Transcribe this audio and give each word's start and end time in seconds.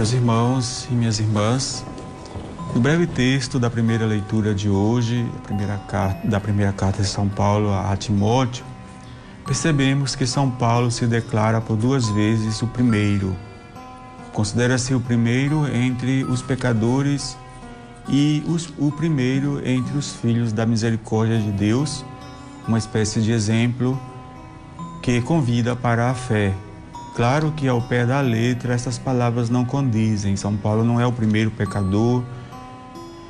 Meus 0.00 0.14
irmãos 0.14 0.88
e 0.90 0.94
minhas 0.94 1.20
irmãs, 1.20 1.84
no 2.74 2.80
breve 2.80 3.06
texto 3.06 3.58
da 3.58 3.68
primeira 3.68 4.06
leitura 4.06 4.54
de 4.54 4.66
hoje, 4.66 5.30
primeira 5.42 5.76
carta, 5.76 6.26
da 6.26 6.40
primeira 6.40 6.72
carta 6.72 7.02
de 7.02 7.08
São 7.08 7.28
Paulo 7.28 7.70
a 7.70 7.94
Timóteo, 7.98 8.64
percebemos 9.44 10.16
que 10.16 10.26
São 10.26 10.50
Paulo 10.50 10.90
se 10.90 11.06
declara 11.06 11.60
por 11.60 11.76
duas 11.76 12.08
vezes 12.08 12.62
o 12.62 12.66
primeiro. 12.66 13.36
Considera-se 14.32 14.94
o 14.94 15.00
primeiro 15.00 15.66
entre 15.68 16.24
os 16.24 16.40
pecadores 16.40 17.36
e 18.08 18.42
os, 18.48 18.72
o 18.78 18.90
primeiro 18.90 19.60
entre 19.68 19.98
os 19.98 20.14
filhos 20.14 20.50
da 20.50 20.64
misericórdia 20.64 21.38
de 21.38 21.52
Deus, 21.52 22.06
uma 22.66 22.78
espécie 22.78 23.20
de 23.20 23.32
exemplo 23.32 24.00
que 25.02 25.20
convida 25.20 25.76
para 25.76 26.10
a 26.10 26.14
fé. 26.14 26.54
Claro 27.20 27.52
que 27.52 27.68
ao 27.68 27.82
pé 27.82 28.06
da 28.06 28.22
letra 28.22 28.72
essas 28.72 28.96
palavras 28.96 29.50
não 29.50 29.62
condizem. 29.62 30.36
São 30.36 30.56
Paulo 30.56 30.82
não 30.82 30.98
é 30.98 31.06
o 31.06 31.12
primeiro 31.12 31.50
pecador, 31.50 32.24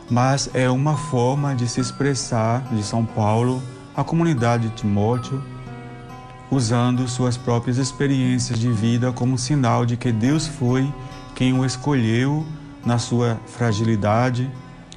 mas 0.09 0.49
é 0.55 0.71
uma 0.71 0.97
forma 0.97 1.57
de 1.57 1.69
se 1.69 1.81
expressar 1.81 2.63
de 2.71 2.85
São 2.85 3.05
Paulo 3.05 3.61
à 3.97 4.05
comunidade 4.05 4.69
de 4.69 4.77
Timóteo, 4.77 5.43
usando 6.53 7.09
suas 7.09 7.37
próprias 7.37 7.79
experiências 7.79 8.61
de 8.61 8.71
vida 8.71 9.11
como 9.11 9.37
sinal 9.37 9.85
de 9.85 9.97
que 9.97 10.13
Deus 10.13 10.47
foi 10.47 10.89
quem 11.35 11.53
o 11.59 11.65
escolheu 11.65 12.47
na 12.87 12.97
sua 12.97 13.41
fragilidade, 13.45 14.49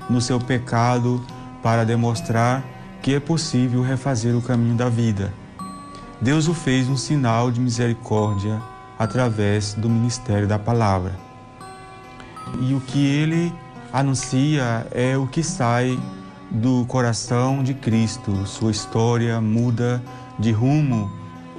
no 0.07 0.21
seu 0.21 0.39
pecado, 0.39 1.19
para 1.63 1.83
demonstrar 1.83 2.63
que 3.01 3.15
é 3.15 3.19
possível 3.19 3.81
refazer 3.81 4.37
o 4.37 4.41
caminho 4.43 4.75
da 4.75 4.87
vida. 4.87 5.33
Deus 6.21 6.47
o 6.47 6.53
fez 6.53 6.87
um 6.87 6.95
sinal 6.95 7.49
de 7.49 7.59
misericórdia 7.59 8.61
através 9.03 9.73
do 9.73 9.89
ministério 9.89 10.47
da 10.47 10.57
palavra. 10.57 11.11
E 12.61 12.73
o 12.73 12.81
que 12.81 13.05
ele 13.05 13.53
anuncia 13.91 14.87
é 14.91 15.17
o 15.17 15.27
que 15.27 15.43
sai 15.43 15.99
do 16.49 16.85
coração 16.85 17.63
de 17.63 17.73
Cristo. 17.73 18.45
Sua 18.45 18.71
história 18.71 19.39
muda 19.41 20.01
de 20.39 20.51
rumo, 20.51 21.11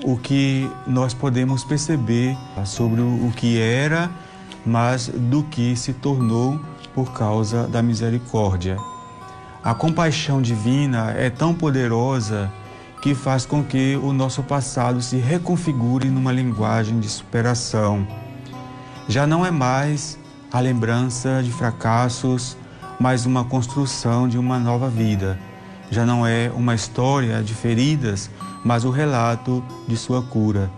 o 0.05 0.17
que 0.17 0.71
nós 0.87 1.15
podemos 1.15 1.65
perceber 1.65 2.37
sobre 2.65 3.01
o 3.01 3.33
que 3.37 3.61
era, 3.61 4.11
mas 4.65 5.09
do 5.09 5.43
que 5.45 5.77
se 5.77 5.93
tornou 5.93 6.61
por 6.95 7.13
causa 7.13 7.67
da 7.67 7.83
misericórdia. 7.83 8.77
A 9.63 9.75
compaixão 9.75 10.43
divina 10.43 11.13
é 11.13 11.31
tão 11.31 11.55
poderosa 11.55 12.53
que 13.05 13.15
faz 13.15 13.45
com 13.45 13.63
que 13.63 14.01
o 14.03 14.15
nosso 14.15 14.43
passado 14.43 15.03
se 15.03 15.19
reconfigure 15.19 16.09
numa 16.09 16.33
linguagem 16.33 16.99
de 16.99 17.07
superação. 17.07 18.09
Já 19.07 19.27
não 19.27 19.45
é 19.45 19.51
mais 19.51 20.19
a 20.51 20.59
lembrança 20.59 21.43
de 21.43 21.53
fracassos, 21.53 22.57
mas 22.99 23.27
uma 23.27 23.45
construção 23.45 24.27
de 24.27 24.39
uma 24.39 24.59
nova 24.59 24.89
vida. 24.89 25.39
Já 25.91 26.07
não 26.07 26.27
é 26.27 26.51
uma 26.57 26.75
história 26.75 27.43
de 27.43 27.53
feridas, 27.53 28.31
mas 28.65 28.87
o 28.87 28.91
relato 28.91 29.63
de 29.87 29.99
sua 29.99 30.23
cura. 30.23 30.71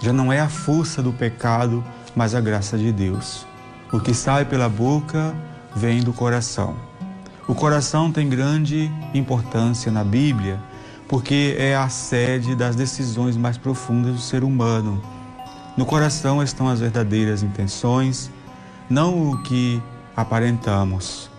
Já 0.00 0.14
não 0.14 0.32
é 0.32 0.40
a 0.40 0.48
força 0.48 1.02
do 1.02 1.12
pecado, 1.12 1.84
mas 2.14 2.34
a 2.34 2.40
graça 2.40 2.78
de 2.78 2.90
Deus. 2.90 3.46
O 3.92 4.00
que 4.00 4.14
sai 4.14 4.46
pela 4.46 4.70
boca 4.70 5.34
vem 5.74 6.02
do 6.02 6.14
coração. 6.14 6.74
O 7.46 7.54
coração 7.54 8.10
tem 8.10 8.30
grande 8.30 8.90
importância 9.12 9.92
na 9.92 10.02
Bíblia 10.02 10.58
porque 11.08 11.54
é 11.58 11.76
a 11.76 11.88
sede 11.88 12.54
das 12.54 12.74
decisões 12.74 13.36
mais 13.36 13.56
profundas 13.56 14.14
do 14.14 14.20
ser 14.20 14.42
humano. 14.42 15.00
No 15.76 15.86
coração 15.86 16.42
estão 16.42 16.68
as 16.68 16.80
verdadeiras 16.80 17.42
intenções, 17.42 18.30
não 18.88 19.30
o 19.30 19.42
que 19.42 19.82
aparentamos. 20.16 21.30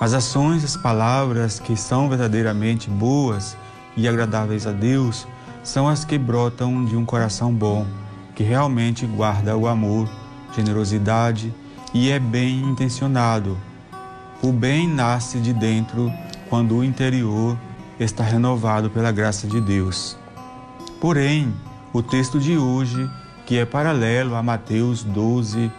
As 0.00 0.12
ações, 0.12 0.64
as 0.64 0.76
palavras 0.76 1.58
que 1.58 1.76
são 1.76 2.08
verdadeiramente 2.08 2.88
boas 2.88 3.56
e 3.96 4.08
agradáveis 4.08 4.66
a 4.66 4.72
Deus 4.72 5.26
são 5.62 5.88
as 5.88 6.04
que 6.04 6.18
brotam 6.18 6.84
de 6.84 6.96
um 6.96 7.04
coração 7.04 7.52
bom, 7.52 7.86
que 8.34 8.42
realmente 8.42 9.06
guarda 9.06 9.56
o 9.56 9.66
amor, 9.66 10.08
generosidade 10.54 11.52
e 11.92 12.10
é 12.10 12.18
bem 12.18 12.60
intencionado. 12.60 13.58
O 14.42 14.52
bem 14.52 14.88
nasce 14.88 15.38
de 15.38 15.52
dentro 15.52 16.12
quando 16.48 16.76
o 16.76 16.84
interior 16.84 17.56
está 17.98 18.24
renovado 18.24 18.90
pela 18.90 19.12
graça 19.12 19.46
de 19.46 19.60
Deus. 19.60 20.16
Porém, 21.00 21.54
o 21.92 22.02
texto 22.02 22.40
de 22.40 22.56
hoje, 22.56 23.08
que 23.46 23.58
é 23.58 23.64
paralelo 23.64 24.34
a 24.34 24.42
Mateus 24.42 25.04
12, 25.04 25.70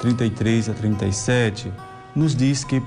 33 0.00 0.68
a 0.68 0.74
37, 0.74 1.72
nos 2.14 2.34
diz 2.34 2.64
que 2.64 2.82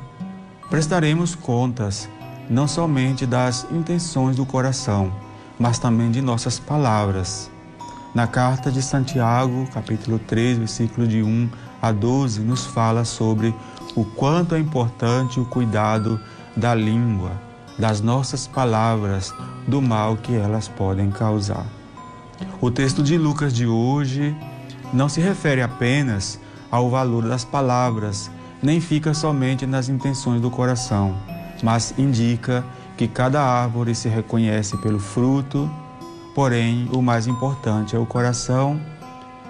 prestaremos 0.69 1.35
contas 1.35 2.09
não 2.49 2.67
somente 2.67 3.25
das 3.25 3.65
intenções 3.71 4.35
do 4.35 4.45
coração, 4.45 5.11
mas 5.57 5.79
também 5.79 6.11
de 6.11 6.21
nossas 6.21 6.59
palavras. 6.59 7.49
Na 8.13 8.27
carta 8.27 8.71
de 8.71 8.81
Santiago, 8.81 9.67
capítulo 9.73 10.19
3, 10.19 10.57
versículo 10.59 11.07
de 11.07 11.23
1 11.23 11.49
a 11.81 11.91
12, 11.91 12.41
nos 12.41 12.65
fala 12.65 13.03
sobre 13.03 13.53
o 13.95 14.03
quanto 14.05 14.55
é 14.55 14.59
importante 14.59 15.39
o 15.39 15.45
cuidado 15.45 16.19
da 16.55 16.73
língua 16.75 17.44
das 17.77 18.01
nossas 18.01 18.47
palavras, 18.47 19.33
do 19.67 19.81
mal 19.81 20.17
que 20.17 20.33
elas 20.33 20.67
podem 20.67 21.11
causar. 21.11 21.65
O 22.61 22.71
texto 22.71 23.03
de 23.03 23.17
Lucas 23.17 23.53
de 23.53 23.67
hoje 23.67 24.35
não 24.93 25.09
se 25.09 25.19
refere 25.19 25.61
apenas 25.61 26.39
ao 26.71 26.89
valor 26.89 27.27
das 27.27 27.43
palavras, 27.43 28.29
nem 28.61 28.79
fica 28.79 29.13
somente 29.13 29.65
nas 29.65 29.89
intenções 29.89 30.41
do 30.41 30.49
coração, 30.49 31.15
mas 31.61 31.93
indica 31.97 32.63
que 32.97 33.07
cada 33.07 33.41
árvore 33.41 33.93
se 33.93 34.07
reconhece 34.07 34.77
pelo 34.77 34.99
fruto, 34.99 35.69
porém, 36.33 36.89
o 36.91 37.01
mais 37.01 37.27
importante 37.27 37.95
é 37.95 37.99
o 37.99 38.05
coração. 38.05 38.79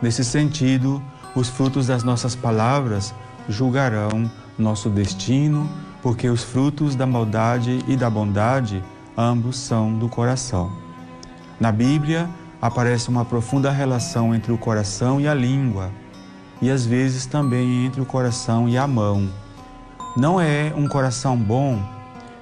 Nesse 0.02 0.24
sentido, 0.24 1.02
os 1.36 1.50
frutos 1.50 1.88
das 1.88 2.04
nossas 2.04 2.36
palavras 2.36 3.14
julgarão 3.48 4.30
nosso 4.58 4.90
destino 4.90 5.70
porque 6.06 6.30
os 6.30 6.44
frutos 6.44 6.96
da 6.96 7.08
maldade 7.08 7.84
e 7.88 7.96
da 7.98 8.08
bondade 8.12 8.84
ambos 9.18 9.58
são 9.58 9.92
do 9.98 10.08
coração. 10.08 10.72
Na 11.60 11.72
Bíblia 11.72 12.30
aparece 12.62 13.10
uma 13.10 13.26
profunda 13.26 13.72
relação 13.72 14.36
entre 14.36 14.52
o 14.52 14.58
coração 14.58 15.20
e 15.20 15.28
a 15.28 15.34
língua, 15.34 15.90
e 16.62 16.70
às 16.70 16.86
vezes 16.86 17.26
também 17.26 17.88
entre 17.88 18.02
o 18.02 18.06
coração 18.06 18.70
e 18.70 18.78
a 18.78 18.86
mão. 18.86 19.28
Não 20.16 20.40
é 20.40 20.72
um 20.78 20.88
coração 20.88 21.36
bom 21.36 21.82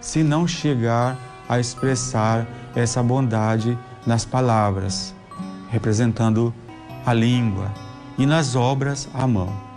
se 0.02 0.24
não 0.24 0.46
chegar 0.46 1.18
a 1.48 1.58
expressar 1.58 2.46
essa 2.76 3.02
bondade 3.02 3.80
nas 4.06 4.26
palavras, 4.26 5.16
representando 5.70 6.54
a 7.06 7.14
língua, 7.14 7.72
e 8.18 8.26
nas 8.26 8.58
obras 8.58 9.08
a 9.14 9.26
mão. 9.26 9.73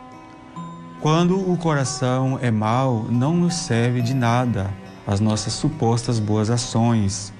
Quando 1.00 1.38
o 1.38 1.56
coração 1.56 2.38
é 2.40 2.50
mau, 2.50 3.06
não 3.10 3.36
nos 3.36 3.54
serve 3.54 4.00
de 4.00 4.14
nada 4.14 4.70
as 5.06 5.20
nossas 5.20 5.52
supostas 5.52 6.18
boas 6.18 6.50
ações. 6.50 7.32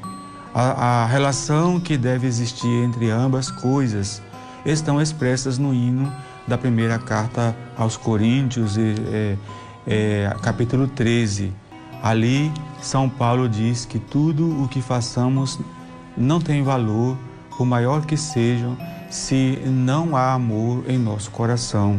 A, 0.55 1.03
a 1.03 1.07
relação 1.07 1.81
que 1.81 1.97
deve 1.97 2.27
existir 2.27 2.69
entre 2.69 3.11
ambas 3.11 3.51
coisas 3.51 4.23
estão 4.65 5.01
expressas 5.01 5.59
no 5.59 5.75
hino 5.75 6.13
da 6.47 6.57
primeira 6.57 6.99
carta 6.99 7.57
aos 7.77 7.97
Coríntios, 7.97 8.77
é, 8.79 9.37
é, 9.87 10.37
capítulo 10.43 10.87
13. 10.87 11.53
Ali, 12.03 12.53
São 12.81 13.09
Paulo 13.09 13.49
diz 13.49 13.85
que 13.85 13.99
tudo 13.99 14.63
o 14.63 14.69
que 14.69 14.81
façamos 14.81 15.59
não 16.17 16.41
tem 16.41 16.63
valor, 16.63 17.17
por 17.57 17.65
maior 17.65 18.05
que 18.05 18.17
sejam, 18.17 18.77
se 19.11 19.59
não 19.65 20.15
há 20.15 20.35
amor 20.35 20.85
em 20.89 20.99
nosso 20.99 21.31
coração. 21.31 21.99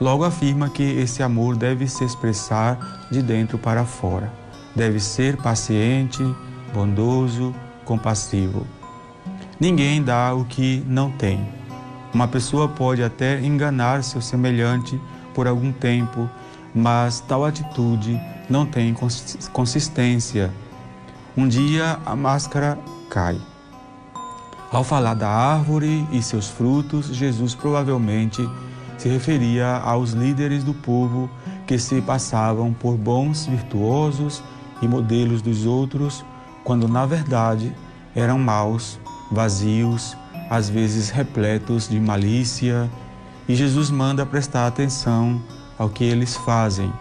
Logo 0.00 0.24
afirma 0.24 0.70
que 0.70 0.82
esse 0.82 1.22
amor 1.22 1.56
deve 1.56 1.86
se 1.86 2.02
expressar 2.04 3.06
de 3.10 3.22
dentro 3.22 3.58
para 3.58 3.84
fora. 3.84 4.32
Deve 4.74 4.98
ser 4.98 5.36
paciente, 5.36 6.24
bondoso, 6.72 7.54
compassivo. 7.84 8.66
Ninguém 9.60 10.02
dá 10.02 10.34
o 10.34 10.46
que 10.46 10.82
não 10.86 11.10
tem. 11.10 11.46
Uma 12.14 12.26
pessoa 12.26 12.66
pode 12.66 13.02
até 13.02 13.40
enganar 13.40 14.02
seu 14.02 14.22
semelhante 14.22 14.98
por 15.34 15.46
algum 15.46 15.70
tempo, 15.70 16.30
mas 16.74 17.20
tal 17.20 17.44
atitude 17.44 18.18
não 18.48 18.64
tem 18.64 18.96
consistência. 19.52 20.50
Um 21.36 21.46
dia 21.46 21.98
a 22.06 22.16
máscara 22.16 22.78
cai. 23.10 23.38
Ao 24.72 24.82
falar 24.82 25.14
da 25.14 25.28
árvore 25.28 26.06
e 26.10 26.22
seus 26.22 26.48
frutos, 26.48 27.08
Jesus 27.08 27.54
provavelmente 27.54 28.48
se 29.00 29.08
referia 29.08 29.78
aos 29.78 30.10
líderes 30.10 30.62
do 30.62 30.74
povo 30.74 31.30
que 31.66 31.78
se 31.78 32.02
passavam 32.02 32.70
por 32.70 32.98
bons, 32.98 33.46
virtuosos 33.46 34.42
e 34.82 34.86
modelos 34.86 35.40
dos 35.40 35.64
outros, 35.64 36.22
quando 36.62 36.86
na 36.86 37.06
verdade 37.06 37.74
eram 38.14 38.38
maus, 38.38 39.00
vazios, 39.32 40.14
às 40.50 40.68
vezes 40.68 41.08
repletos 41.08 41.88
de 41.88 41.98
malícia. 41.98 42.90
E 43.48 43.54
Jesus 43.54 43.90
manda 43.90 44.26
prestar 44.26 44.66
atenção 44.66 45.42
ao 45.78 45.88
que 45.88 46.04
eles 46.04 46.36
fazem. 46.36 46.92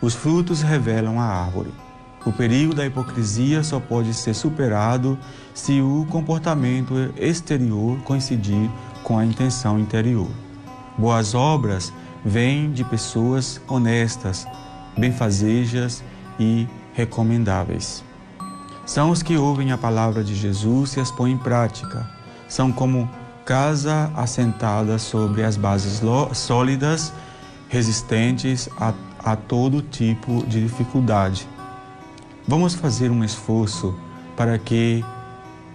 Os 0.00 0.14
frutos 0.14 0.62
revelam 0.62 1.18
a 1.18 1.24
árvore. 1.24 1.74
O 2.24 2.30
perigo 2.30 2.72
da 2.72 2.86
hipocrisia 2.86 3.64
só 3.64 3.80
pode 3.80 4.14
ser 4.14 4.34
superado 4.34 5.18
se 5.52 5.80
o 5.80 6.06
comportamento 6.08 6.94
exterior 7.16 7.98
coincidir 8.04 8.70
com 9.02 9.18
a 9.18 9.24
intenção 9.24 9.76
interior. 9.76 10.30
Boas 10.96 11.34
obras 11.34 11.92
vêm 12.24 12.70
de 12.72 12.84
pessoas 12.84 13.60
honestas, 13.68 14.46
benfazejas 14.96 16.02
e 16.38 16.68
recomendáveis. 16.92 18.04
São 18.84 19.10
os 19.10 19.22
que 19.22 19.36
ouvem 19.36 19.72
a 19.72 19.78
palavra 19.78 20.22
de 20.22 20.34
Jesus 20.34 20.96
e 20.96 21.00
as 21.00 21.10
põem 21.10 21.32
em 21.32 21.38
prática. 21.38 22.08
São 22.48 22.70
como 22.70 23.08
casa 23.44 24.10
assentada 24.14 24.98
sobre 24.98 25.42
as 25.42 25.56
bases 25.56 26.02
sólidas, 26.34 27.12
resistentes 27.68 28.68
a, 28.78 28.92
a 29.24 29.34
todo 29.36 29.80
tipo 29.80 30.44
de 30.46 30.62
dificuldade. 30.62 31.48
Vamos 32.46 32.74
fazer 32.74 33.10
um 33.10 33.24
esforço 33.24 33.94
para 34.36 34.58
que 34.58 35.04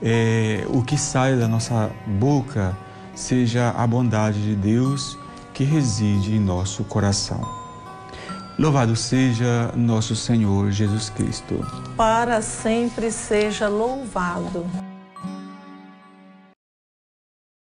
é, 0.01 0.65
o 0.69 0.83
que 0.83 0.97
sai 0.97 1.35
da 1.37 1.47
nossa 1.47 1.89
boca 2.05 2.75
seja 3.17 3.71
a 3.71 3.85
bondade 3.87 4.41
de 4.41 4.55
Deus 4.55 5.17
que 5.53 5.63
reside 5.63 6.35
em 6.35 6.39
nosso 6.39 6.83
coração. 6.83 7.41
Louvado 8.59 8.95
seja 8.95 9.71
nosso 9.75 10.15
Senhor 10.15 10.71
Jesus 10.71 11.09
Cristo. 11.09 11.65
Para 11.95 12.41
sempre 12.41 13.11
seja 13.11 13.67
louvado. 13.67 14.65